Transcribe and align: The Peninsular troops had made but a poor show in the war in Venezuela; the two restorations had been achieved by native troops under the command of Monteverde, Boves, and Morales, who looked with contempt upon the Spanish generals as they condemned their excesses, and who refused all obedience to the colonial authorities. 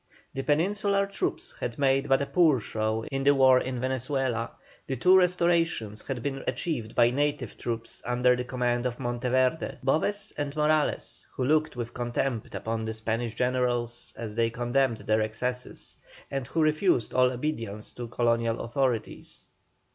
The 0.33 0.41
Peninsular 0.41 1.05
troops 1.05 1.53
had 1.59 1.77
made 1.77 2.09
but 2.09 2.23
a 2.23 2.25
poor 2.25 2.59
show 2.59 3.05
in 3.11 3.23
the 3.23 3.35
war 3.35 3.59
in 3.59 3.79
Venezuela; 3.79 4.49
the 4.87 4.95
two 4.95 5.15
restorations 5.15 6.01
had 6.07 6.23
been 6.23 6.43
achieved 6.47 6.95
by 6.95 7.11
native 7.11 7.55
troops 7.55 8.01
under 8.03 8.35
the 8.35 8.43
command 8.43 8.87
of 8.87 8.99
Monteverde, 8.99 9.77
Boves, 9.83 10.33
and 10.39 10.55
Morales, 10.55 11.27
who 11.33 11.45
looked 11.45 11.75
with 11.75 11.93
contempt 11.93 12.55
upon 12.55 12.83
the 12.85 12.95
Spanish 12.95 13.35
generals 13.35 14.11
as 14.17 14.33
they 14.33 14.49
condemned 14.49 14.97
their 14.97 15.21
excesses, 15.21 15.99
and 16.31 16.47
who 16.47 16.63
refused 16.63 17.13
all 17.13 17.31
obedience 17.31 17.91
to 17.91 18.05
the 18.05 18.07
colonial 18.07 18.59
authorities. 18.61 19.45